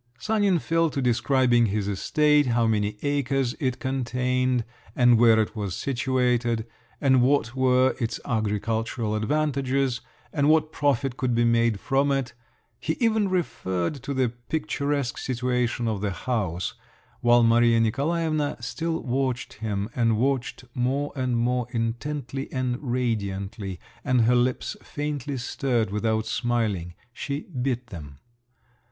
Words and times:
Sanin 0.17 0.57
fell 0.57 0.89
to 0.89 0.99
describing 0.99 1.67
his 1.67 1.87
estate, 1.87 2.47
how 2.47 2.65
many 2.65 2.97
acres 3.03 3.53
it 3.59 3.77
contained, 3.77 4.65
and 4.95 5.19
where 5.19 5.39
it 5.39 5.55
was 5.55 5.75
situated, 5.77 6.65
and 6.99 7.21
what 7.21 7.55
were 7.55 7.95
its 7.99 8.19
agricultural 8.25 9.15
advantages, 9.15 10.01
and 10.33 10.49
what 10.49 10.71
profit 10.71 11.17
could 11.17 11.35
be 11.35 11.45
made 11.45 11.79
from 11.79 12.11
it… 12.11 12.33
he 12.79 12.93
even 12.99 13.29
referred 13.29 13.93
to 14.01 14.15
the 14.15 14.29
picturesque 14.29 15.19
situation 15.19 15.87
of 15.87 16.01
the 16.01 16.09
house; 16.09 16.73
while 17.19 17.43
Maria 17.43 17.79
Nikolaevna 17.79 18.57
still 18.59 19.03
watched 19.03 19.53
him, 19.53 19.87
and 19.95 20.17
watched 20.17 20.63
more 20.73 21.13
and 21.15 21.37
more 21.37 21.67
intently 21.69 22.51
and 22.51 22.79
radiantly, 22.81 23.79
and 24.03 24.21
her 24.21 24.33
lips 24.35 24.75
faintly 24.81 25.37
stirred, 25.37 25.91
without 25.91 26.25
smiling: 26.25 26.95
she 27.13 27.41
bit 27.41 27.85
them. 27.91 28.17